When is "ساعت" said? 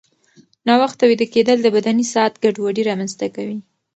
2.13-2.33